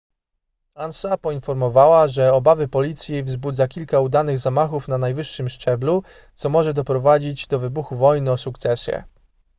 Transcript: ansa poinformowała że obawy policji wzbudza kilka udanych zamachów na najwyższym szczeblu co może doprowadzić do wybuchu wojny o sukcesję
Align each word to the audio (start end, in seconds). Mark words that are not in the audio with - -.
ansa 0.75 1.17
poinformowała 1.17 2.07
że 2.07 2.33
obawy 2.33 2.67
policji 2.67 3.23
wzbudza 3.23 3.67
kilka 3.67 3.99
udanych 3.99 4.39
zamachów 4.39 4.87
na 4.87 4.97
najwyższym 4.97 5.49
szczeblu 5.49 6.03
co 6.35 6.49
może 6.49 6.73
doprowadzić 6.73 7.47
do 7.47 7.59
wybuchu 7.59 7.95
wojny 7.95 8.31
o 8.31 8.37
sukcesję 8.37 9.03